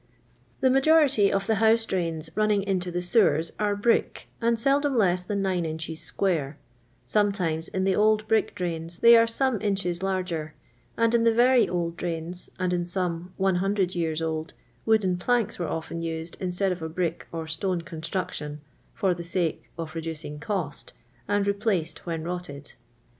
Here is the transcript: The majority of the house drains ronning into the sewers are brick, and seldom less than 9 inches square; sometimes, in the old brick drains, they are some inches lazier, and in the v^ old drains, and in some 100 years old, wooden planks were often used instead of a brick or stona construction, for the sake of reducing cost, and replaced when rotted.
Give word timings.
The 0.61 0.71
majority 0.71 1.31
of 1.31 1.45
the 1.45 1.57
house 1.61 1.85
drains 1.85 2.31
ronning 2.31 2.63
into 2.63 2.89
the 2.89 3.03
sewers 3.03 3.51
are 3.59 3.75
brick, 3.75 4.27
and 4.41 4.57
seldom 4.57 4.95
less 4.95 5.21
than 5.21 5.43
9 5.43 5.63
inches 5.63 6.01
square; 6.01 6.57
sometimes, 7.05 7.67
in 7.67 7.83
the 7.83 7.95
old 7.95 8.27
brick 8.27 8.55
drains, 8.55 8.97
they 8.97 9.15
are 9.15 9.27
some 9.27 9.61
inches 9.61 10.01
lazier, 10.01 10.55
and 10.97 11.13
in 11.13 11.23
the 11.23 11.29
v^ 11.33 11.69
old 11.69 11.97
drains, 11.97 12.49
and 12.57 12.73
in 12.73 12.83
some 12.83 13.31
100 13.37 13.93
years 13.93 14.23
old, 14.23 14.53
wooden 14.87 15.17
planks 15.17 15.59
were 15.59 15.67
often 15.69 16.01
used 16.01 16.35
instead 16.39 16.71
of 16.71 16.81
a 16.81 16.89
brick 16.89 17.27
or 17.31 17.45
stona 17.45 17.85
construction, 17.85 18.59
for 18.95 19.13
the 19.13 19.23
sake 19.23 19.69
of 19.77 19.93
reducing 19.93 20.39
cost, 20.39 20.93
and 21.27 21.45
replaced 21.45 22.07
when 22.07 22.23
rotted. 22.23 22.71